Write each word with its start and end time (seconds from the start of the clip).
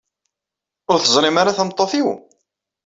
Ur 0.91 0.97
teẓrimt 0.99 1.37
ara 1.41 1.57
tameṭṭut-inu? 1.57 2.13